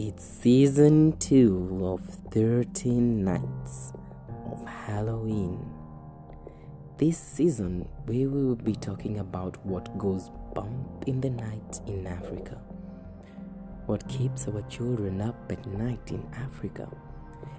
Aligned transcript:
It's 0.00 0.22
season 0.22 1.16
2 1.18 1.80
of 1.82 2.00
13 2.30 3.24
Nights 3.24 3.92
of 4.48 4.64
Halloween. 4.64 5.58
This 6.98 7.18
season, 7.18 7.88
we 8.06 8.28
will 8.28 8.54
be 8.54 8.74
talking 8.74 9.18
about 9.18 9.56
what 9.66 9.98
goes 9.98 10.30
bump 10.54 11.02
in 11.08 11.20
the 11.20 11.30
night 11.30 11.80
in 11.88 12.06
Africa, 12.06 12.60
what 13.86 14.08
keeps 14.08 14.46
our 14.46 14.62
children 14.68 15.20
up 15.20 15.50
at 15.50 15.66
night 15.66 16.12
in 16.12 16.24
Africa, 16.32 16.88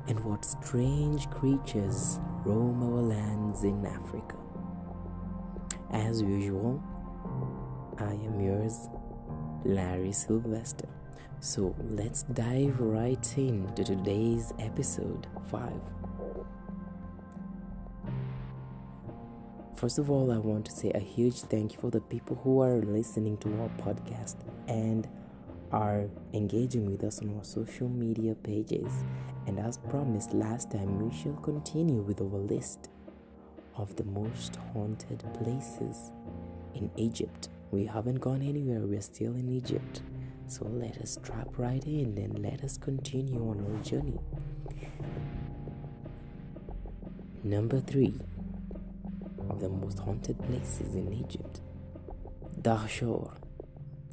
and 0.08 0.18
what 0.24 0.46
strange 0.46 1.30
creatures 1.32 2.22
roam 2.46 2.82
our 2.82 3.02
lands 3.02 3.66
in 3.66 3.86
Africa. 3.86 4.38
As 5.92 6.22
usual, 6.22 6.82
I 7.98 8.14
am 8.14 8.40
yours, 8.40 8.88
Larry 9.66 10.14
Sylvester. 10.14 10.88
So 11.42 11.74
let's 11.92 12.24
dive 12.24 12.82
right 12.82 13.38
into 13.38 13.86
today's 13.86 14.54
episode 14.60 15.26
5. 15.50 15.72
First 19.74 20.00
of 20.00 20.12
all, 20.12 20.34
I 20.34 20.38
want 20.38 20.66
to 20.66 20.72
say 20.74 20.92
a 20.94 21.00
huge 21.00 21.40
thank 21.44 21.72
you 21.72 21.80
for 21.80 21.92
the 21.92 22.02
people 22.02 22.36
who 22.44 22.60
are 22.60 22.82
listening 22.82 23.38
to 23.38 23.48
our 23.62 23.70
podcast 23.82 24.36
and 24.68 25.08
are 25.72 26.10
engaging 26.34 26.86
with 26.92 27.06
us 27.06 27.22
on 27.22 27.34
our 27.38 27.46
social 27.46 27.88
media 27.88 28.36
pages. 28.36 28.92
And 29.48 29.60
as 29.60 29.78
promised 29.78 30.34
last 30.34 30.72
time, 30.72 31.00
we 31.00 31.16
shall 31.16 31.36
continue 31.36 32.02
with 32.02 32.20
our 32.20 32.38
list 32.38 32.90
of 33.78 33.96
the 33.96 34.04
most 34.04 34.58
haunted 34.74 35.24
places 35.42 36.12
in 36.76 36.92
Egypt. 36.98 37.48
We 37.72 37.86
haven't 37.86 38.20
gone 38.20 38.42
anywhere, 38.42 38.82
we're 38.82 39.00
still 39.00 39.36
in 39.36 39.48
Egypt. 39.48 40.02
So 40.50 40.66
let 40.66 40.98
us 40.98 41.18
drop 41.18 41.60
right 41.60 41.86
in 41.86 42.18
and 42.18 42.40
let 42.40 42.64
us 42.64 42.76
continue 42.76 43.40
on 43.52 43.64
our 43.64 43.84
journey. 43.84 44.18
Number 47.44 47.80
three 47.80 48.16
of 49.48 49.62
the 49.62 49.70
most 49.70 50.00
haunted 50.00 50.40
places 50.40 50.96
in 50.96 51.14
Egypt, 51.14 51.62
Dahshur. 52.60 53.32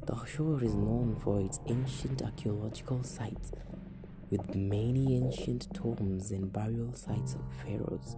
Dahshur 0.05 0.61
is 0.61 0.75
known 0.75 1.15
for 1.15 1.41
its 1.41 1.59
ancient 1.65 2.21
archaeological 2.21 3.01
sites 3.01 3.51
with 4.29 4.55
many 4.55 5.17
ancient 5.17 5.73
tombs 5.73 6.29
and 6.29 6.53
burial 6.53 6.93
sites 6.93 7.33
of 7.33 7.41
pharaohs. 7.65 8.15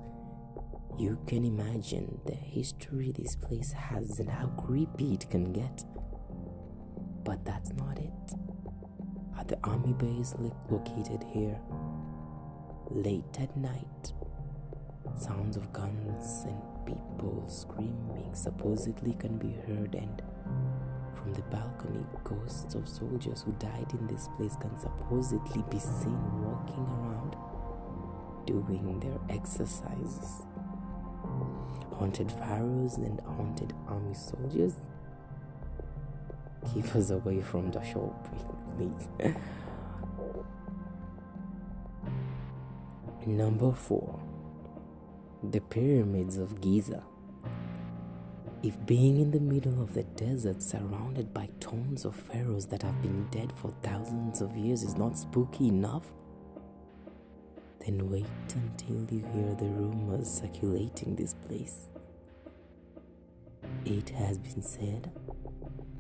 You 0.98 1.18
can 1.26 1.46
imagine 1.46 2.20
the 2.26 2.36
history 2.36 3.14
this 3.14 3.38
place 3.38 3.72
has 3.72 4.20
and 4.20 4.30
how 4.30 4.48
creepy 4.48 5.14
it 5.14 5.30
can 5.30 5.54
get. 5.54 5.86
But 7.30 7.46
that's 7.46 7.72
not 7.74 8.00
it. 8.00 8.34
At 9.38 9.48
the 9.48 9.60
army 9.64 9.94
base 9.94 10.34
located 10.68 11.24
here, 11.32 11.60
late 12.90 13.38
at 13.40 13.56
night, 13.56 14.14
sounds 15.16 15.56
of 15.56 15.72
guns 15.72 16.46
and 16.48 16.60
people 16.88 17.48
screaming 17.48 18.34
supposedly 18.34 19.14
can 19.14 19.38
be 19.38 19.52
heard, 19.68 19.94
and 19.94 20.24
from 21.14 21.36
the 21.36 21.44
balcony, 21.52 22.04
ghosts 22.24 22.74
of 22.74 22.90
soldiers 22.90 23.44
who 23.44 23.52
died 23.60 23.94
in 23.94 24.08
this 24.08 24.28
place 24.36 24.56
can 24.56 24.76
supposedly 24.80 25.64
be 25.70 25.78
seen 25.78 26.20
walking 26.42 26.88
around 26.98 27.36
doing 28.48 29.00
their 29.02 29.20
exercises. 29.30 30.48
Haunted 31.94 32.32
pharaohs 32.32 32.98
and 32.98 33.20
haunted 33.22 33.76
army 33.88 34.16
soldiers 34.16 34.74
keep 36.74 36.96
us 36.96 37.10
away 37.10 37.42
from 37.42 37.72
the 37.72 37.84
show, 37.84 38.16
please. 38.78 39.08
Number 43.26 43.72
four, 43.72 44.20
the 45.44 45.60
pyramids 45.60 46.38
of 46.38 46.62
Giza. 46.62 47.04
If 48.62 48.86
being 48.86 49.22
in 49.22 49.32
the 49.32 49.40
middle 49.40 49.82
of 49.82 49.94
the 49.94 50.04
desert 50.04 50.62
surrounded 50.62 51.34
by 51.34 51.48
tombs 51.62 52.04
of 52.04 52.16
pharaohs 52.16 52.66
that 52.68 52.82
have 52.82 53.02
been 53.02 53.28
dead 53.30 53.54
for 53.56 53.72
thousands 53.84 54.42
of 54.42 54.58
years 54.58 54.84
is 54.84 54.98
not 54.98 55.18
spooky 55.18 55.70
enough, 55.70 56.12
then 57.80 58.10
wait 58.10 58.26
until 58.54 59.08
you 59.10 59.26
hear 59.34 59.56
the 59.56 59.66
rumors 59.66 60.30
circulating 60.30 61.16
this 61.16 61.34
place. 61.34 61.88
It 63.86 64.10
has 64.10 64.38
been 64.38 64.62
said 64.62 65.12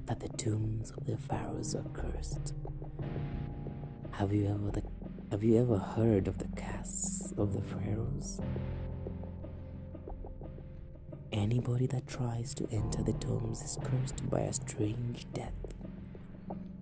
that 0.09 0.19
the 0.21 0.29
tombs 0.29 0.89
of 0.97 1.05
the 1.05 1.15
pharaohs 1.15 1.75
are 1.75 1.85
cursed. 1.93 2.55
Have 4.13 4.33
you 4.33 4.47
ever 4.47 4.71
the, 4.71 4.81
have 5.29 5.43
you 5.43 5.61
ever 5.61 5.77
heard 5.77 6.27
of 6.27 6.39
the 6.39 6.47
casts 6.59 7.31
of 7.37 7.53
the 7.53 7.61
pharaohs? 7.61 8.41
Anybody 11.31 11.85
that 11.87 12.07
tries 12.07 12.55
to 12.55 12.67
enter 12.71 13.03
the 13.03 13.13
tombs 13.13 13.61
is 13.61 13.77
cursed 13.83 14.27
by 14.31 14.39
a 14.39 14.51
strange 14.51 15.27
death. 15.31 15.53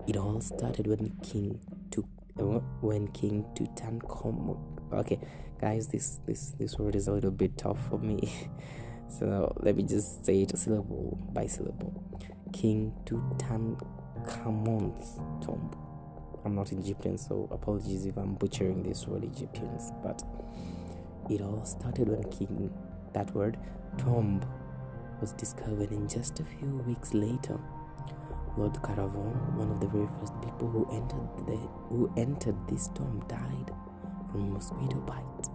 It 0.08 0.16
all 0.16 0.40
started 0.40 0.88
when 0.88 1.12
King 1.22 1.60
took 1.92 2.06
uh, 2.40 2.62
when 2.80 3.10
King 3.10 3.44
Tutankhamun. 3.56 4.58
Okay, 4.94 5.20
guys, 5.60 5.88
this 5.90 6.22
this 6.26 6.52
this 6.52 6.80
word 6.80 6.96
is 6.96 7.10
a 7.10 7.12
little 7.12 7.32
bit 7.32 7.58
tough 7.58 7.90
for 7.90 8.00
me, 8.00 8.32
so 9.10 9.54
let 9.60 9.76
me 9.76 9.84
just 9.84 10.26
say 10.26 10.44
it 10.44 10.58
syllable 10.58 11.20
by 11.34 11.46
syllable. 11.46 12.02
King 12.58 12.92
Tutankhamun's 13.06 15.20
tomb. 15.46 15.70
I'm 16.44 16.56
not 16.56 16.72
Egyptian, 16.72 17.16
so 17.16 17.48
apologies 17.52 18.08
if 18.08 18.18
I'm 18.18 18.34
butchering 18.34 18.82
this 18.82 19.06
word 19.06 19.24
Egyptians, 19.26 19.92
but 20.02 20.24
it 21.30 21.42
all 21.42 21.64
started 21.66 22.10
when 22.10 22.24
King, 22.32 22.74
that 23.14 23.32
word, 23.36 23.60
tomb, 24.00 24.44
was 25.22 25.34
discovered, 25.34 25.92
and 25.92 26.10
just 26.10 26.40
a 26.40 26.44
few 26.44 26.78
weeks 26.88 27.14
later, 27.14 27.60
Lord 28.58 28.82
Carnarvon, 28.82 29.56
one 29.56 29.70
of 29.70 29.80
the 29.80 29.88
very 29.88 30.08
first 30.20 30.34
people 30.42 30.68
who 30.68 30.90
entered 30.92 31.30
the 31.46 31.58
who 31.90 32.12
entered 32.18 32.56
this 32.68 32.88
tomb, 32.96 33.24
died 33.28 33.72
from 34.32 34.54
mosquito 34.54 35.00
bite. 35.02 35.48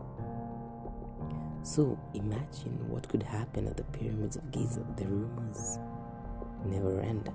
So 1.64 1.98
imagine 2.14 2.88
what 2.88 3.08
could 3.08 3.24
happen 3.24 3.66
at 3.66 3.76
the 3.76 3.84
pyramids 3.84 4.36
of 4.36 4.52
Giza. 4.52 4.84
The 4.96 5.06
rumors 5.06 5.80
never 6.64 7.00
end. 7.00 7.30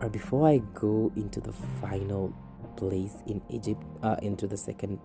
Or 0.00 0.08
before 0.08 0.48
I 0.48 0.58
go 0.74 1.12
into 1.16 1.40
the 1.40 1.52
final 1.80 2.34
place 2.76 3.22
in 3.26 3.40
Egypt, 3.48 3.82
uh, 4.02 4.16
into 4.22 4.46
the 4.46 4.56
second, 4.56 4.98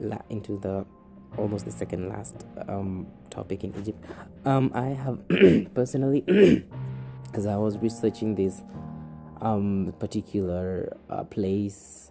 la- 0.00 0.22
into 0.30 0.58
the 0.58 0.84
almost 1.36 1.64
the 1.66 1.70
second 1.70 2.08
last 2.08 2.46
um, 2.68 3.06
topic 3.30 3.64
in 3.64 3.74
Egypt, 3.78 4.04
um, 4.44 4.70
I 4.74 4.88
have 4.88 5.20
personally, 5.74 6.24
as 7.34 7.46
I 7.46 7.56
was 7.56 7.78
researching 7.78 8.34
this 8.34 8.62
um, 9.40 9.92
particular 9.98 10.96
uh, 11.10 11.24
place, 11.24 12.10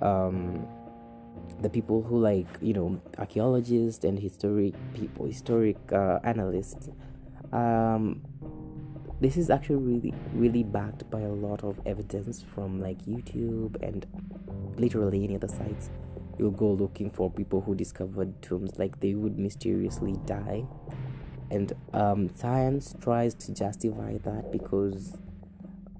um, 0.00 0.66
the 1.60 1.70
people 1.70 2.02
who 2.02 2.18
like 2.18 2.46
you 2.60 2.72
know 2.72 3.00
archaeologists 3.18 4.04
and 4.04 4.18
historic 4.18 4.74
people, 4.94 5.26
historic 5.26 5.78
uh, 5.92 6.18
analysts, 6.24 6.88
um, 7.52 8.22
this 9.20 9.36
is 9.36 9.50
actually 9.50 9.76
really 9.76 10.14
really 10.32 10.62
backed 10.62 11.08
by 11.10 11.20
a 11.20 11.28
lot 11.28 11.62
of 11.62 11.78
evidence 11.86 12.42
from 12.42 12.80
like 12.80 12.98
youtube 13.04 13.76
and 13.82 14.06
literally 14.80 15.24
any 15.24 15.36
other 15.36 15.48
sites. 15.48 15.90
You'll 16.38 16.50
go 16.50 16.72
looking 16.72 17.10
for 17.10 17.30
people 17.30 17.60
who 17.60 17.74
discovered 17.74 18.40
tombs 18.42 18.78
like 18.78 19.00
they 19.00 19.14
would 19.14 19.38
mysteriously 19.38 20.16
die. 20.24 20.64
And 21.50 21.72
um, 21.92 22.30
science 22.34 22.94
tries 23.00 23.34
to 23.34 23.52
justify 23.52 24.18
that 24.18 24.50
because 24.50 25.18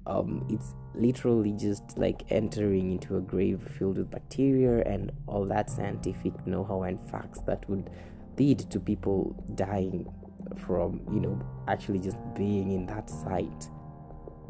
um, 0.07 0.45
it's 0.49 0.73
literally 0.95 1.51
just 1.51 1.97
like 1.97 2.23
entering 2.29 2.91
into 2.91 3.17
a 3.17 3.21
grave 3.21 3.61
filled 3.77 3.97
with 3.97 4.09
bacteria 4.09 4.83
and 4.83 5.11
all 5.27 5.45
that 5.45 5.69
scientific 5.69 6.47
know-how 6.47 6.83
and 6.83 6.99
facts 7.09 7.41
that 7.41 7.69
would 7.69 7.89
lead 8.37 8.59
to 8.59 8.79
people 8.79 9.35
dying 9.55 10.11
from 10.57 11.01
you 11.11 11.19
know 11.19 11.39
actually 11.67 11.99
just 11.99 12.17
being 12.35 12.71
in 12.71 12.85
that 12.87 13.09
site. 13.09 13.69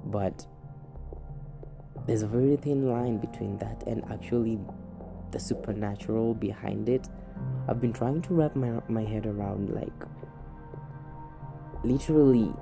But 0.05 0.45
there's 2.07 2.23
a 2.23 2.27
very 2.27 2.55
thin 2.57 2.89
line 2.89 3.17
between 3.17 3.57
that 3.59 3.83
and 3.85 4.03
actually 4.11 4.59
the 5.31 5.39
supernatural 5.39 6.33
behind 6.33 6.89
it. 6.89 7.07
I've 7.67 7.79
been 7.79 7.93
trying 7.93 8.21
to 8.23 8.33
wrap 8.33 8.55
my, 8.55 8.81
my 8.87 9.03
head 9.03 9.25
around 9.25 9.69
like 9.69 9.93
literally 11.83 12.53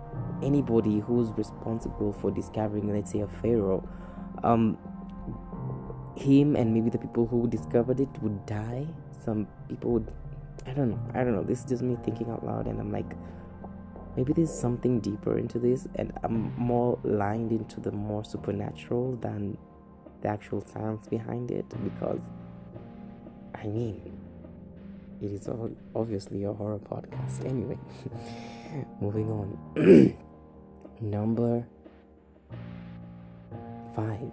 anybody 0.42 1.00
who's 1.00 1.30
responsible 1.38 2.14
for 2.14 2.32
discovering 2.32 2.94
let's 2.94 3.12
say 3.12 3.20
a 3.20 3.28
pharaoh 3.28 3.86
um 4.44 4.78
him 6.20 6.56
and 6.56 6.74
maybe 6.74 6.90
the 6.90 6.98
people 6.98 7.26
who 7.26 7.48
discovered 7.48 8.00
it 8.00 8.10
would 8.22 8.46
die. 8.46 8.86
Some 9.24 9.48
people 9.68 9.92
would 9.92 10.14
I 10.70 10.74
don't 10.74 10.92
know. 10.92 11.00
I 11.16 11.24
don't 11.24 11.34
know. 11.34 11.44
This 11.44 11.60
is 11.60 11.66
just 11.66 11.82
me 11.82 11.98
thinking 12.04 12.30
out 12.30 12.46
loud, 12.46 12.68
and 12.68 12.80
I'm 12.80 12.92
like, 12.92 13.12
maybe 14.16 14.34
there's 14.34 14.54
something 14.54 15.00
deeper 15.00 15.38
into 15.40 15.58
this, 15.58 15.88
and 15.96 16.14
I'm 16.24 16.54
more 16.58 17.00
lined 17.04 17.52
into 17.52 17.80
the 17.80 17.92
more 17.92 18.24
supernatural 18.24 19.16
than 19.16 19.58
the 20.22 20.28
actual 20.28 20.64
science 20.66 21.08
behind 21.08 21.52
it 21.52 21.66
because 21.84 22.22
I 23.56 23.68
mean 23.68 24.18
it 25.22 25.32
is 25.32 25.48
all 25.48 25.72
obviously 25.96 26.44
a 26.44 26.54
horror 26.54 26.80
podcast 26.80 27.46
anyway 27.46 27.78
moving 29.02 29.30
on 29.32 30.18
number 31.02 31.66
five 33.96 34.32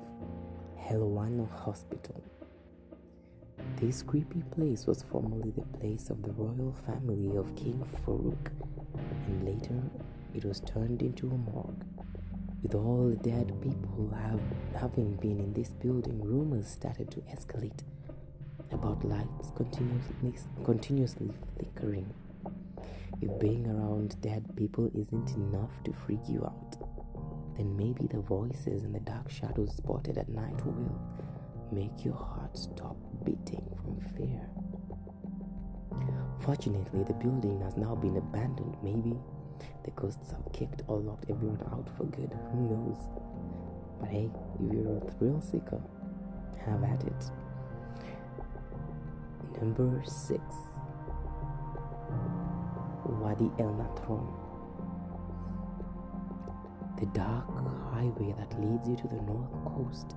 Helwani 0.81 1.49
Hospital 1.51 2.23
this 3.77 4.03
creepy 4.03 4.43
place 4.55 4.87
was 4.87 5.05
formerly 5.11 5.51
the 5.51 5.79
place 5.79 6.09
of 6.09 6.23
the 6.23 6.33
royal 6.33 6.75
family 6.87 7.37
of 7.37 7.55
King 7.57 7.87
Farouk, 8.05 8.51
and 9.27 9.45
later 9.45 9.83
it 10.35 10.47
was 10.47 10.61
turned 10.61 11.03
into 11.03 11.27
a 11.27 11.37
morgue. 11.37 11.85
With 12.63 12.75
all 12.75 13.11
the 13.11 13.17
dead 13.17 13.53
people 13.61 14.11
have, 14.23 14.41
having 14.81 15.17
been 15.17 15.39
in 15.41 15.53
this 15.53 15.69
building, 15.69 16.23
rumors 16.23 16.69
started 16.69 17.11
to 17.11 17.21
escalate 17.37 17.83
about 18.73 19.05
lights 19.05 19.53
continuously, 19.55 20.35
continuously 20.65 21.31
flickering. 21.59 22.13
If 23.21 23.39
being 23.39 23.67
around 23.67 24.21
dead 24.23 24.57
people 24.57 24.91
isn't 24.95 25.33
enough 25.33 25.83
to 25.85 25.93
freak 25.93 26.27
you 26.29 26.45
out, 26.45 26.77
then 27.57 27.77
maybe 27.77 28.07
the 28.07 28.21
voices 28.21 28.85
and 28.85 28.95
the 28.95 29.01
dark 29.01 29.31
shadows 29.31 29.77
spotted 29.77 30.17
at 30.17 30.31
night 30.31 30.65
will 30.65 30.99
make 31.73 32.05
your 32.05 32.15
heart 32.15 32.57
stop 32.57 32.97
beating 33.25 33.65
from 33.83 34.01
fear. 34.17 34.41
Fortunately, 36.41 37.03
the 37.03 37.15
building 37.15 37.61
has 37.61 37.77
now 37.77 37.95
been 37.95 38.17
abandoned. 38.17 38.77
Maybe 38.83 39.17
the 39.85 39.91
ghosts 39.93 40.31
have 40.31 40.53
kicked 40.53 40.83
or 40.87 41.01
locked 41.01 41.31
everyone 41.31 41.61
out 41.73 41.89
for 41.97 42.05
good. 42.05 42.33
Who 42.53 42.61
knows? 42.71 43.09
But 44.01 44.11
hey, 44.11 44.31
if 44.61 44.73
you're 44.73 44.99
a 44.99 45.01
thrill 45.13 45.41
seeker, 45.41 45.81
have 46.65 46.85
at 46.85 47.03
it. 47.05 47.31
Number 49.61 50.03
six 50.05 50.43
Wadi 53.07 53.51
El 53.59 53.73
Natron. 53.75 54.27
The 57.01 57.07
dark 57.07 57.47
highway 57.93 58.35
that 58.39 58.61
leads 58.61 58.89
you 58.89 58.97
to 58.97 59.09
the 59.09 59.21
north 59.23 59.53
coast 59.65 60.17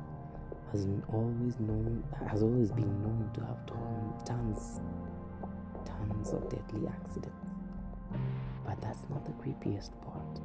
has 0.72 0.88
always 1.12 1.60
known 1.60 2.04
has 2.30 2.44
always 2.44 2.72
been 2.72 3.02
known 3.02 3.30
to 3.34 3.42
have 3.42 3.66
done 3.66 4.14
tons 4.26 4.80
tons 5.86 6.32
of 6.34 6.50
deadly 6.50 6.88
accidents. 6.88 7.48
But 8.66 8.82
that's 8.82 9.06
not 9.10 9.26
the 9.26 9.32
creepiest 9.34 9.92
part. 10.02 10.40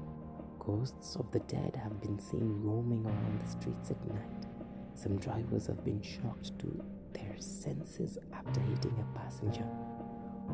Ghosts 0.58 1.16
of 1.16 1.30
the 1.30 1.40
dead 1.40 1.76
have 1.76 2.00
been 2.00 2.18
seen 2.18 2.62
roaming 2.62 3.04
around 3.04 3.40
the 3.40 3.48
streets 3.48 3.90
at 3.90 4.08
night. 4.08 4.46
Some 4.94 5.18
drivers 5.18 5.66
have 5.66 5.84
been 5.84 6.00
shocked 6.00 6.58
to 6.60 6.82
their 7.12 7.36
senses 7.38 8.18
after 8.32 8.60
hitting 8.60 8.96
a 8.98 9.18
passenger, 9.18 9.66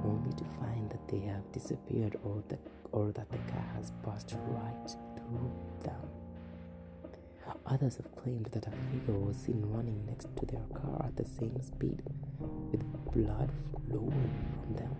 only 0.05 0.32
to 0.32 0.44
find 0.58 0.90
that 0.90 1.06
they 1.08 1.20
have 1.20 1.50
disappeared 1.52 2.17
or 2.25 2.43
that, 2.49 2.61
or 2.93 3.12
that 3.12 3.31
the 3.31 3.38
car 3.52 3.64
has 3.76 3.93
passed 4.02 4.34
right 4.49 4.96
through 5.17 5.52
them. 5.84 6.19
Others 7.67 7.97
have 7.97 8.17
claimed 8.17 8.47
that 8.47 8.67
a 8.67 8.70
figure 8.70 9.19
was 9.19 9.37
seen 9.37 9.62
running 9.69 10.05
next 10.06 10.29
to 10.37 10.47
their 10.47 10.64
car 10.75 11.06
at 11.06 11.17
the 11.17 11.25
same 11.25 11.61
speed, 11.62 12.02
with 12.70 12.82
blood 13.12 13.50
flowing 13.88 14.31
from 14.62 14.75
them. 14.75 14.97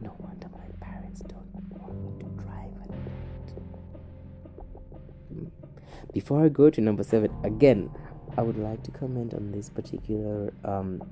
No 0.00 0.14
wonder 0.18 0.48
my 0.52 0.86
parents 0.86 1.20
don't 1.20 1.52
want 1.70 1.94
me 2.02 2.18
to 2.18 2.26
drive 2.42 2.72
at 2.82 2.90
night. 2.90 3.54
Hmm. 5.28 5.46
Before 6.12 6.44
I 6.44 6.48
go 6.48 6.70
to 6.70 6.80
number 6.80 7.04
seven, 7.04 7.30
again, 7.44 7.90
I 8.36 8.42
would 8.42 8.58
like 8.58 8.82
to 8.84 8.90
comment 8.90 9.34
on 9.34 9.52
this 9.52 9.68
particular 9.68 10.52
um, 10.64 11.02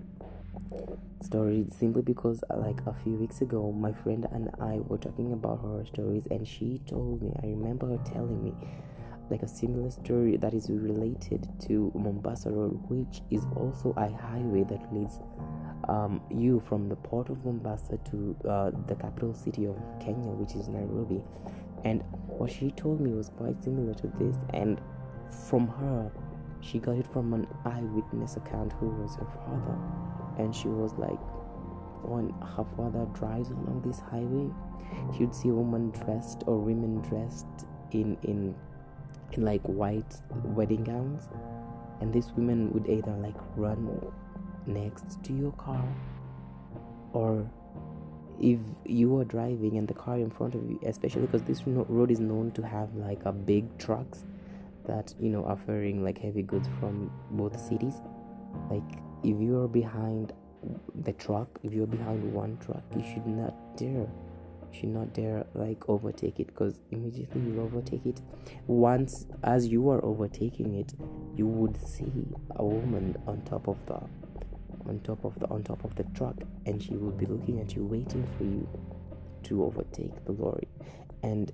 story 1.23 1.67
simply 1.79 2.03
because, 2.03 2.43
uh, 2.50 2.56
like 2.56 2.81
a 2.87 2.94
few 2.94 3.12
weeks 3.12 3.43
ago, 3.43 3.71
my 3.71 3.93
friend 3.93 4.26
and 4.33 4.50
I 4.61 4.81
were 4.88 4.99
talking 4.99 5.33
about 5.33 5.59
horror 5.59 5.85
stories, 5.85 6.26
and 6.31 6.49
she 6.49 6.81
told 6.87 7.23
me, 7.23 7.33
I 7.43 7.47
remember 7.47 7.87
her 7.88 8.00
telling 8.05 8.43
me 8.43 8.55
like 9.31 9.43
a 9.43 9.49
similar 9.49 9.91
story 9.91 10.37
that 10.37 10.55
is 10.55 10.69
related 10.71 11.47
to 11.67 11.93
Mombasa 11.94 12.50
Road, 12.50 12.79
which 12.88 13.23
is 13.31 13.44
also 13.56 13.94
a 13.97 14.09
highway 14.11 14.65
that 14.65 14.93
leads 14.93 15.21
um, 15.88 16.21
you 16.31 16.61
from 16.61 16.88
the 16.88 16.97
port 16.97 17.31
of 17.31 17.44
Mombasa 17.44 17.99
to 18.11 18.37
uh, 18.49 18.71
the 18.87 18.94
capital 18.94 19.32
city 19.35 19.67
of 19.67 19.77
Kenya, 20.00 20.31
which 20.32 20.55
is 20.55 20.69
Nairobi. 20.69 21.23
And 21.85 22.03
what 22.27 22.50
she 22.50 22.71
told 22.73 23.00
me 23.00 23.12
was 23.12 23.31
quite 23.31 23.62
similar 23.62 23.94
to 23.94 24.06
this, 24.19 24.37
and 24.53 24.81
from 25.49 25.69
her, 25.69 26.11
she 26.61 26.79
got 26.79 26.97
it 26.97 27.06
from 27.06 27.33
an 27.33 27.47
eyewitness 27.65 28.37
account 28.37 28.73
who 28.75 28.88
was 28.88 29.17
her 29.17 29.25
father, 29.25 29.79
and 30.38 30.55
she 30.55 30.69
was 30.69 30.93
like, 30.99 31.19
when 32.03 32.31
her 32.56 32.65
father 32.76 33.06
drives 33.15 33.50
along 33.50 33.83
this 33.85 34.00
highway, 34.00 34.50
she 35.17 35.25
would 35.25 35.35
see 35.35 35.49
a 35.49 35.55
woman 35.55 35.91
dressed 35.91 36.43
or 36.47 36.59
women 36.59 37.00
dressed 37.03 37.47
in 37.93 38.17
in 38.23 38.55
in 39.37 39.44
like 39.44 39.62
white 39.62 40.15
wedding 40.44 40.85
gowns 40.85 41.29
and 42.00 42.12
these 42.12 42.32
women 42.37 42.73
would 42.73 42.88
either 42.88 43.12
like 43.12 43.37
run 43.56 44.00
next 44.67 45.23
to 45.25 45.32
your 45.32 45.53
car 45.53 45.85
or 47.12 47.49
if 48.41 48.59
you 48.87 49.19
are 49.19 49.25
driving 49.25 49.77
and 49.77 49.87
the 49.87 49.94
car 49.94 50.17
in 50.17 50.31
front 50.31 50.55
of 50.55 50.62
you 50.69 50.81
especially 50.87 51.23
because 51.23 51.43
this 51.43 51.62
road 51.67 52.11
is 52.11 52.21
known 52.21 52.50
to 52.53 52.62
have 52.62 52.94
like 52.94 53.25
a 53.27 53.32
big 53.32 53.79
trucks 53.79 54.25
that 54.87 55.15
you 55.21 55.29
know 55.29 55.44
are 55.44 55.56
ferrying 55.56 56.03
like 56.03 56.19
heavy 56.19 56.43
goods 56.43 56.69
from 56.79 57.11
both 57.33 57.59
cities. 57.61 58.00
Like 58.71 58.83
if 59.23 59.41
you're 59.41 59.69
behind 59.69 60.33
the 61.03 61.12
truck 61.15 61.49
if 61.62 61.73
you're 61.73 61.87
behind 61.87 62.35
one 62.35 62.59
truck 62.59 62.83
you 62.94 63.03
should 63.03 63.26
not 63.26 63.55
dare 63.76 64.06
should 64.73 64.89
not 64.89 65.13
dare 65.13 65.47
like 65.55 65.89
overtake 65.89 66.41
it 66.41 66.47
because 66.47 66.81
immediately 66.91 67.41
you 67.41 67.61
overtake 67.61 68.07
it. 68.07 68.21
Once 68.67 69.27
as 69.43 69.67
you 69.67 69.89
are 69.91 70.05
overtaking 70.05 70.75
it 70.75 70.95
you 71.37 71.47
would 71.47 71.77
see 71.77 72.27
a 72.57 72.65
woman 72.65 73.17
on 73.27 73.41
top 73.43 73.69
of 73.69 73.79
the 73.87 74.01
on 74.89 75.01
top 75.01 75.25
of 75.25 75.39
the 75.39 75.47
on 75.49 75.63
top 75.63 75.85
of 75.85 75.95
the 75.95 76.05
truck 76.15 76.37
and 76.67 76.83
she 76.83 76.97
will 76.97 77.13
be 77.13 77.27
looking 77.27 77.61
at 77.61 77.75
you 77.75 77.85
waiting 77.85 78.27
for 78.37 78.45
you 78.45 78.69
to 79.43 79.65
overtake 79.65 80.25
the 80.25 80.33
lorry. 80.33 80.69
And 81.23 81.53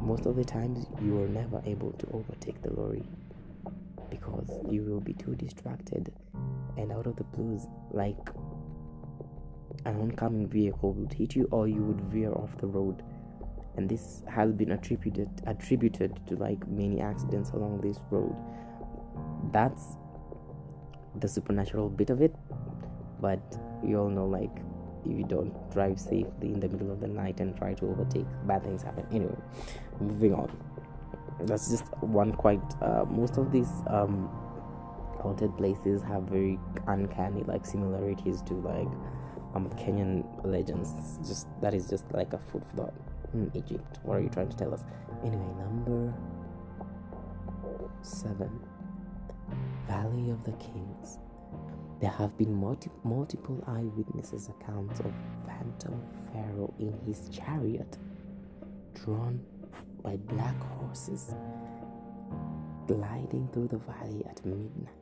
most 0.00 0.26
of 0.26 0.36
the 0.36 0.44
times 0.44 0.86
you 1.02 1.20
are 1.22 1.28
never 1.28 1.62
able 1.66 1.92
to 1.92 2.06
overtake 2.12 2.60
the 2.62 2.72
lorry 2.72 3.04
because 4.10 4.48
you 4.70 4.82
will 4.82 5.00
be 5.00 5.12
too 5.14 5.34
distracted 5.34 6.12
and 6.76 6.92
out 6.92 7.06
of 7.06 7.16
the 7.16 7.24
blues 7.24 7.66
like 7.90 8.16
an 9.84 10.00
oncoming 10.00 10.48
vehicle 10.48 10.92
would 10.92 11.12
hit 11.12 11.36
you 11.36 11.48
or 11.50 11.68
you 11.68 11.82
would 11.82 12.00
veer 12.00 12.32
off 12.32 12.56
the 12.58 12.66
road. 12.66 13.02
And 13.76 13.88
this 13.88 14.22
has 14.28 14.52
been 14.52 14.72
attributed 14.72 15.28
attributed 15.46 16.18
to 16.26 16.36
like 16.36 16.66
many 16.68 17.00
accidents 17.00 17.50
along 17.50 17.80
this 17.80 17.98
road. 18.10 18.34
That's 19.52 19.96
the 21.20 21.28
supernatural 21.28 21.88
bit 21.88 22.10
of 22.10 22.22
it 22.22 22.34
but 23.20 23.40
you 23.84 23.98
all 23.98 24.08
know 24.08 24.26
like 24.26 24.50
if 25.04 25.16
you 25.16 25.24
don't 25.24 25.52
drive 25.70 25.98
safely 25.98 26.52
in 26.52 26.60
the 26.60 26.68
middle 26.68 26.90
of 26.90 27.00
the 27.00 27.06
night 27.06 27.40
and 27.40 27.56
try 27.56 27.72
to 27.74 27.86
overtake 27.86 28.26
bad 28.46 28.62
things 28.64 28.82
happen. 28.82 29.06
Anyway 29.12 29.36
moving 30.00 30.34
on. 30.34 30.50
That's 31.42 31.70
just 31.70 31.84
one 32.00 32.32
quite 32.32 32.60
uh, 32.82 33.04
most 33.08 33.38
of 33.38 33.52
these 33.52 33.70
um, 33.88 34.28
haunted 35.20 35.56
places 35.56 36.02
have 36.02 36.24
very 36.24 36.58
uncanny 36.86 37.44
like 37.44 37.64
similarities 37.64 38.42
to 38.42 38.54
like 38.54 38.88
um, 39.54 39.68
Kenyan 39.70 40.24
legends. 40.44 41.18
Just 41.26 41.46
that 41.60 41.74
is 41.74 41.88
just 41.88 42.04
like 42.12 42.32
a 42.32 42.38
food 42.38 42.64
for 42.70 42.76
thought. 42.76 42.94
Hmm, 43.32 43.46
Egypt. 43.54 43.98
What 44.02 44.16
are 44.16 44.20
you 44.20 44.28
trying 44.30 44.48
to 44.48 44.56
tell 44.56 44.72
us? 44.72 44.84
Anyway, 45.24 45.52
number 45.58 46.14
seven, 48.02 48.50
Valley 49.86 50.30
of 50.30 50.44
the 50.44 50.52
Kings. 50.52 51.18
There 52.00 52.10
have 52.10 52.36
been 52.38 52.54
multi- 52.54 52.90
multiple 53.02 53.62
eyewitnesses 53.66 54.48
accounts 54.48 55.00
of 55.00 55.12
Phantom 55.46 56.00
Pharaoh 56.32 56.72
in 56.78 56.96
his 57.04 57.28
chariot, 57.28 57.98
drawn 58.94 59.40
by 60.02 60.16
black 60.16 60.58
horses, 60.78 61.34
gliding 62.86 63.48
through 63.52 63.68
the 63.68 63.78
valley 63.78 64.24
at 64.30 64.44
midnight. 64.46 64.97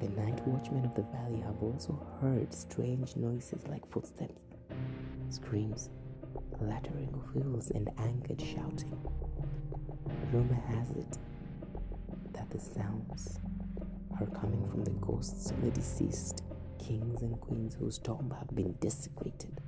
The 0.00 0.08
night 0.08 0.40
watchmen 0.46 0.86
of 0.86 0.94
the 0.94 1.02
valley 1.02 1.40
have 1.40 1.62
also 1.62 2.00
heard 2.22 2.54
strange 2.54 3.16
noises 3.16 3.66
like 3.68 3.86
footsteps, 3.90 4.42
screams, 5.28 5.90
clattering 6.56 7.10
of 7.12 7.34
wheels, 7.34 7.70
and 7.70 7.90
angered 7.98 8.40
shouting. 8.40 8.98
Rumor 10.32 10.58
has 10.68 10.90
it 10.92 11.18
that 12.32 12.48
the 12.48 12.58
sounds 12.58 13.40
are 14.18 14.26
coming 14.26 14.66
from 14.70 14.84
the 14.84 14.90
ghosts 15.02 15.50
of 15.50 15.60
the 15.60 15.70
deceased 15.70 16.44
kings 16.78 17.20
and 17.20 17.38
queens 17.42 17.74
whose 17.74 17.98
tomb 17.98 18.34
have 18.38 18.54
been 18.54 18.74
desecrated. 18.80 19.60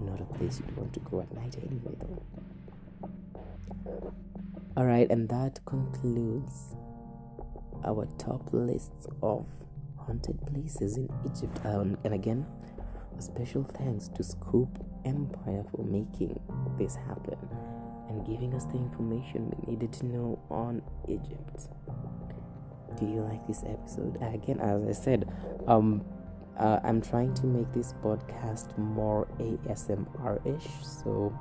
Not 0.00 0.20
a 0.20 0.24
place 0.24 0.58
you'd 0.58 0.76
want 0.76 0.92
to 0.94 1.00
go 1.00 1.20
at 1.20 1.32
night 1.34 1.56
anyway, 1.64 1.94
though. 2.00 2.22
Alright, 4.76 5.10
and 5.10 5.28
that 5.28 5.60
concludes 5.66 6.74
our 7.86 8.06
top 8.18 8.42
lists 8.52 9.06
of 9.22 9.46
haunted 9.96 10.38
places 10.46 10.96
in 10.96 11.08
Egypt. 11.24 11.58
Um, 11.64 11.96
and 12.04 12.14
again, 12.14 12.46
a 13.16 13.22
special 13.22 13.64
thanks 13.64 14.08
to 14.08 14.22
Scoop 14.22 14.68
Empire 15.04 15.64
for 15.70 15.84
making 15.84 16.38
this 16.78 16.96
happen 16.96 17.38
and 18.08 18.24
giving 18.26 18.54
us 18.54 18.64
the 18.66 18.76
information 18.76 19.52
we 19.58 19.72
needed 19.72 19.92
to 19.94 20.06
know 20.06 20.38
on 20.50 20.82
Egypt. 21.08 21.68
Do 22.98 23.06
you 23.06 23.20
like 23.20 23.46
this 23.46 23.64
episode? 23.64 24.16
Again, 24.22 24.60
as 24.60 24.84
I 24.84 24.92
said, 24.92 25.30
um, 25.66 26.04
uh, 26.58 26.80
I'm 26.84 27.02
trying 27.02 27.34
to 27.34 27.46
make 27.46 27.70
this 27.72 27.92
podcast 28.02 28.76
more 28.78 29.28
ASMR-ish. 29.38 30.86
So 30.86 31.36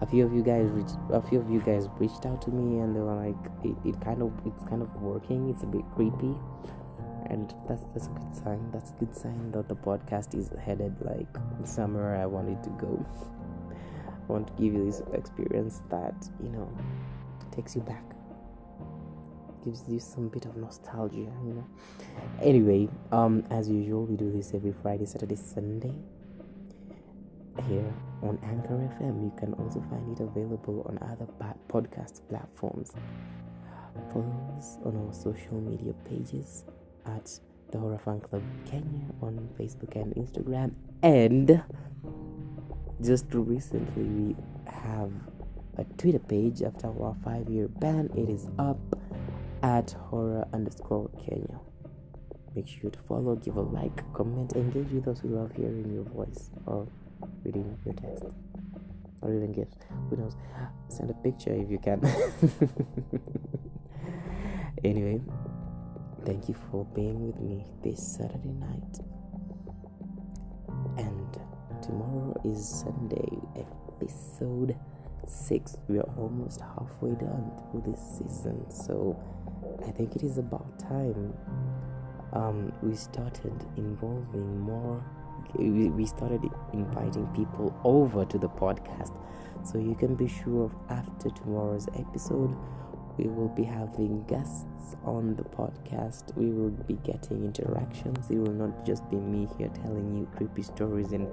a 0.00 0.06
few 0.06 0.24
of 0.24 0.32
you 0.32 0.42
guys, 0.42 0.68
reached, 0.70 0.96
a 1.10 1.22
few 1.22 1.40
of 1.40 1.50
you 1.50 1.60
guys 1.60 1.88
reached 1.98 2.26
out 2.26 2.42
to 2.42 2.50
me, 2.50 2.80
and 2.80 2.94
they 2.94 3.00
were 3.00 3.14
like, 3.14 3.55
it, 3.64 3.76
it 3.84 4.00
kind 4.00 4.22
of, 4.22 4.32
it's 4.44 4.64
kind 4.64 4.82
of 4.82 4.94
working. 5.00 5.50
It's 5.50 5.62
a 5.62 5.66
bit 5.66 5.84
creepy, 5.94 6.34
and 7.26 7.52
that's 7.68 7.82
that's 7.92 8.06
a 8.06 8.10
good 8.10 8.34
sign. 8.34 8.70
That's 8.72 8.90
a 8.90 8.94
good 8.94 9.14
sign 9.14 9.52
that 9.52 9.68
the 9.68 9.76
podcast 9.76 10.34
is 10.34 10.50
headed 10.64 10.94
like 11.00 11.28
somewhere 11.64 12.16
I 12.16 12.26
wanted 12.26 12.62
to 12.64 12.70
go. 12.70 13.04
I 14.08 14.32
want 14.32 14.48
to 14.48 14.52
give 14.54 14.74
you 14.74 14.84
this 14.84 15.02
experience 15.12 15.82
that 15.90 16.28
you 16.42 16.48
know 16.48 16.70
takes 17.52 17.74
you 17.74 17.82
back 17.82 18.04
gives 19.66 19.82
you 19.88 19.98
some 19.98 20.28
bit 20.28 20.46
of 20.46 20.56
nostalgia, 20.56 21.16
you 21.44 21.54
know. 21.54 21.66
Anyway, 22.40 22.88
um, 23.10 23.44
as 23.50 23.68
usual, 23.68 24.06
we 24.06 24.16
do 24.16 24.30
this 24.30 24.54
every 24.54 24.72
Friday, 24.72 25.06
Saturday, 25.06 25.34
Sunday 25.34 25.92
here 27.68 27.92
on 28.22 28.38
Anchor 28.44 28.74
FM. 28.74 29.24
You 29.24 29.32
can 29.36 29.54
also 29.54 29.80
find 29.90 30.16
it 30.16 30.22
available 30.22 30.86
on 30.88 30.98
other 31.02 31.26
podcast 31.68 32.20
platforms. 32.28 32.92
Follow 34.12 34.54
us 34.56 34.78
on 34.84 34.96
our 34.96 35.12
social 35.12 35.60
media 35.60 35.92
pages 36.08 36.64
at 37.06 37.30
the 37.70 37.78
Horror 37.78 37.98
Fan 37.98 38.20
Club 38.20 38.42
Kenya 38.64 39.06
on 39.20 39.48
Facebook 39.58 39.94
and 39.96 40.14
Instagram. 40.14 40.72
And 41.02 41.62
just 43.02 43.26
recently, 43.32 44.02
we 44.02 44.36
have 44.66 45.10
a 45.78 45.84
Twitter 45.98 46.18
page 46.18 46.62
after 46.62 46.88
our 46.88 47.16
five 47.24 47.48
year 47.48 47.68
ban. 47.68 48.10
It 48.16 48.28
is 48.28 48.48
up 48.58 48.78
at 49.62 49.92
horror 49.92 50.46
underscore 50.52 51.10
Kenya. 51.24 51.60
Make 52.54 52.68
sure 52.68 52.90
to 52.90 52.98
follow, 53.00 53.36
give 53.36 53.56
a 53.56 53.60
like, 53.60 54.02
comment, 54.14 54.54
engage 54.54 54.90
with 54.90 55.08
us. 55.08 55.22
We 55.22 55.30
love 55.30 55.52
hearing 55.54 55.92
your 55.92 56.04
voice 56.04 56.50
or 56.64 56.86
reading 57.44 57.76
your 57.84 57.94
text 57.94 58.24
or 59.20 59.34
even 59.34 59.52
gifts. 59.52 59.76
Who 60.08 60.16
knows? 60.16 60.36
Send 60.88 61.10
a 61.10 61.14
picture 61.14 61.52
if 61.52 61.70
you 61.70 61.78
can. 61.78 62.00
anyway, 64.86 65.20
thank 66.24 66.48
you 66.48 66.54
for 66.70 66.84
being 66.94 67.26
with 67.26 67.40
me 67.40 67.66
this 67.82 68.00
Saturday 68.16 68.52
night. 68.52 69.00
And 70.96 71.38
tomorrow 71.82 72.40
is 72.44 72.66
Sunday, 72.66 73.38
episode 73.56 74.76
six. 75.26 75.76
We 75.88 75.98
are 75.98 76.08
almost 76.16 76.60
halfway 76.60 77.10
done 77.10 77.50
through 77.70 77.90
this 77.90 78.00
season, 78.00 78.70
so 78.70 79.20
I 79.86 79.90
think 79.90 80.14
it 80.14 80.22
is 80.22 80.38
about 80.38 80.78
time 80.78 81.34
um, 82.32 82.72
we 82.82 82.94
started 82.94 83.54
involving 83.76 84.60
more. 84.60 85.04
We 85.58 86.06
started 86.06 86.42
inviting 86.72 87.26
people 87.28 87.74
over 87.82 88.24
to 88.24 88.38
the 88.38 88.48
podcast, 88.48 89.18
so 89.64 89.78
you 89.78 89.94
can 89.94 90.14
be 90.14 90.28
sure 90.28 90.64
of 90.64 90.74
after 90.90 91.30
tomorrow's 91.30 91.88
episode, 91.96 92.54
we 93.18 93.28
will 93.28 93.48
be 93.48 93.64
having 93.64 94.24
guests 94.24 94.96
on 95.04 95.36
the 95.36 95.42
podcast. 95.42 96.36
We 96.36 96.50
will 96.50 96.70
be 96.70 96.94
getting 97.04 97.44
interactions. 97.44 98.30
It 98.30 98.36
will 98.36 98.52
not 98.52 98.84
just 98.84 99.08
be 99.10 99.16
me 99.16 99.48
here 99.56 99.68
telling 99.68 100.14
you 100.16 100.28
creepy 100.36 100.62
stories 100.62 101.12
and 101.12 101.28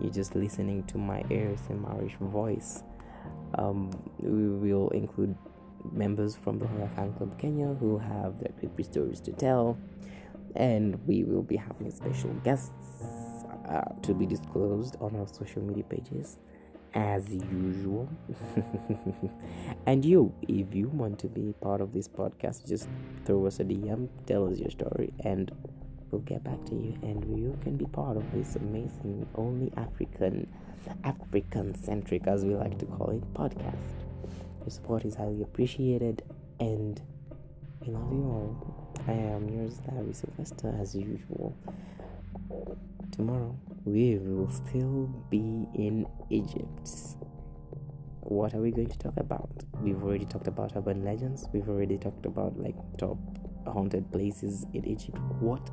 you 0.00 0.10
just 0.10 0.34
listening 0.34 0.84
to 0.84 0.98
my 0.98 1.24
ears 1.30 1.60
and 1.68 1.84
ASMRish 1.84 2.16
voice. 2.18 2.82
Um, 3.58 3.90
we 4.18 4.48
will 4.48 4.88
include 4.90 5.36
members 5.90 6.36
from 6.36 6.58
the 6.58 6.66
Horror 6.66 6.90
Fan 6.94 7.12
Club 7.14 7.38
Kenya 7.38 7.74
who 7.74 7.98
have 7.98 8.38
their 8.38 8.52
creepy 8.58 8.82
stories 8.82 9.20
to 9.20 9.32
tell, 9.32 9.78
and 10.54 10.98
we 11.06 11.24
will 11.24 11.42
be 11.42 11.56
having 11.56 11.90
special 11.90 12.30
guests 12.44 13.44
uh, 13.68 13.82
to 14.02 14.14
be 14.14 14.26
disclosed 14.26 14.96
on 15.00 15.16
our 15.16 15.26
social 15.26 15.62
media 15.62 15.84
pages 15.84 16.38
as 16.94 17.28
usual. 17.32 18.08
and 19.86 20.04
you, 20.04 20.32
if 20.48 20.74
you 20.74 20.88
want 20.88 21.18
to 21.20 21.28
be 21.28 21.54
part 21.60 21.80
of 21.80 21.92
this 21.92 22.08
podcast, 22.08 22.66
just 22.66 22.88
throw 23.24 23.46
us 23.46 23.60
a 23.60 23.64
DM, 23.64 24.08
tell 24.26 24.48
us 24.48 24.58
your 24.58 24.70
story, 24.70 25.12
and 25.20 25.50
we'll 26.10 26.22
get 26.22 26.44
back 26.44 26.64
to 26.66 26.74
you. 26.74 26.98
And 27.02 27.38
you 27.38 27.58
can 27.62 27.76
be 27.76 27.86
part 27.86 28.16
of 28.16 28.30
this 28.32 28.56
amazing, 28.56 29.26
only 29.34 29.72
African, 29.76 30.46
African 31.04 31.74
centric, 31.74 32.26
as 32.26 32.44
we 32.44 32.54
like 32.54 32.78
to 32.78 32.86
call 32.86 33.10
it, 33.10 33.34
podcast. 33.34 33.76
Your 34.60 34.70
support 34.70 35.04
is 35.04 35.14
highly 35.14 35.42
appreciated, 35.42 36.22
and 36.60 37.00
I 37.84 37.90
love 37.90 38.12
you 38.12 38.22
all. 38.24 38.94
I 39.08 39.12
am 39.12 39.48
yours, 39.48 39.80
Larry 39.90 40.12
Sylvester, 40.12 40.74
as 40.80 40.94
usual. 40.94 41.56
Tomorrow, 43.12 43.58
we 43.84 44.16
will 44.18 44.50
still 44.50 45.06
be 45.30 45.66
in 45.74 46.06
Egypt. 46.30 46.88
What 48.20 48.54
are 48.54 48.60
we 48.60 48.70
going 48.70 48.88
to 48.88 48.98
talk 48.98 49.14
about? 49.16 49.50
We've 49.82 50.02
already 50.02 50.24
talked 50.24 50.46
about 50.46 50.72
urban 50.76 51.04
legends, 51.04 51.46
we've 51.52 51.68
already 51.68 51.98
talked 51.98 52.24
about 52.24 52.58
like 52.58 52.76
top 52.96 53.18
haunted 53.66 54.10
places 54.12 54.66
in 54.72 54.84
Egypt. 54.86 55.18
What 55.40 55.70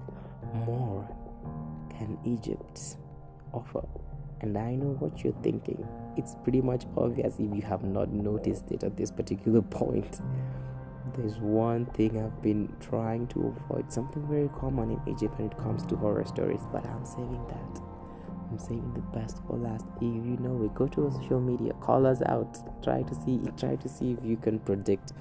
more 0.54 1.08
can 1.98 2.18
Egypt 2.26 2.98
offer? 3.54 3.88
And 4.42 4.58
I 4.58 4.76
know 4.76 4.96
what 5.00 5.24
you're 5.24 5.42
thinking. 5.44 5.88
It's 6.18 6.36
pretty 6.44 6.62
much 6.62 6.86
obvious 6.98 7.36
if 7.40 7.54
you 7.56 7.62
have 7.62 7.84
not 7.84 8.10
noticed 8.12 8.72
it 8.72 8.84
at 8.84 8.98
this 8.98 9.12
particular 9.12 9.62
point. 9.80 10.22
There's 11.20 11.38
one 11.38 11.86
thing 11.88 12.18
I've 12.18 12.42
been 12.42 12.74
trying 12.80 13.28
to 13.28 13.54
avoid, 13.54 13.92
something 13.92 14.26
very 14.26 14.50
common 14.58 14.92
in 14.92 15.14
Egypt 15.14 15.38
when 15.38 15.52
it 15.52 15.58
comes 15.58 15.86
to 15.88 15.98
horror 15.98 16.24
stories, 16.24 16.62
but 16.72 16.86
I'm 16.86 17.04
saving 17.04 17.46
that. 17.50 17.82
I'm 18.50 18.58
saving 18.58 18.94
the 18.94 19.02
best 19.20 19.42
for 19.46 19.58
last. 19.58 19.86
If 19.98 20.04
you 20.04 20.38
know 20.40 20.64
it, 20.64 20.74
go 20.76 20.88
to 20.88 21.12
social 21.12 21.42
media, 21.42 21.74
call 21.82 22.06
us 22.06 22.22
out, 22.22 22.58
try 22.82 23.02
to 23.04 23.14
see 23.14 23.42
try 23.58 23.76
to 23.76 23.90
see 23.90 24.12
if 24.14 24.20
you 24.24 24.38
can 24.38 24.60
predict 24.60 25.12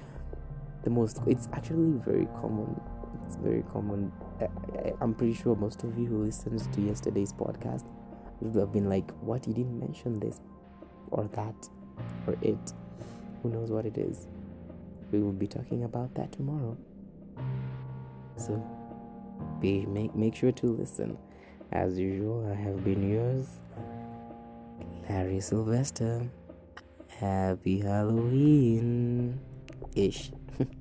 the 0.85 0.89
most 0.89 1.19
it's 1.27 1.49
actually 1.51 1.99
very 2.05 2.27
common. 2.39 2.79
It's 3.25 3.35
very 3.35 3.63
common. 3.63 4.13
I, 4.39 4.93
I'm 5.01 5.13
pretty 5.13 5.33
sure 5.33 5.53
most 5.53 5.83
of 5.83 5.99
you 5.99 6.05
who 6.05 6.23
listened 6.23 6.61
to 6.75 6.81
yesterday's 6.81 7.33
podcast 7.33 7.83
would 8.39 8.55
have 8.55 8.71
been 8.71 8.87
like, 8.87 9.11
What 9.19 9.45
you 9.47 9.53
didn't 9.53 9.77
mention 9.77 10.17
this 10.17 10.39
or 11.11 11.27
that 11.33 11.67
or 12.25 12.37
it. 12.41 12.73
Who 13.43 13.49
knows 13.49 13.69
what 13.69 13.85
it 13.85 13.97
is? 13.97 14.27
We 15.11 15.19
will 15.19 15.31
be 15.31 15.47
talking 15.47 15.83
about 15.83 16.13
that 16.15 16.31
tomorrow. 16.31 16.77
So 18.37 18.63
be 19.59 19.85
make 19.85 20.15
make 20.15 20.35
sure 20.35 20.51
to 20.51 20.67
listen. 20.67 21.17
As 21.71 21.99
usual, 21.99 22.49
I 22.49 22.55
have 22.55 22.83
been 22.83 23.09
yours, 23.09 23.47
Larry 25.07 25.39
Sylvester. 25.39 26.29
Happy 27.07 27.79
Halloween 27.79 29.39
ish. 29.95 30.31